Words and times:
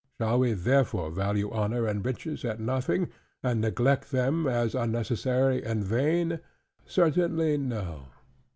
Shall 0.19 0.39
we 0.39 0.53
therefore 0.53 1.11
value 1.11 1.51
honor 1.51 1.85
and 1.85 2.03
riches 2.03 2.43
at 2.43 2.59
nothing? 2.59 3.09
and 3.43 3.61
neglect 3.61 4.09
them, 4.09 4.47
as 4.47 4.73
unnecessary 4.73 5.63
and 5.63 5.83
vain? 5.83 6.39
Certainly 6.87 7.59
no. 7.59 8.07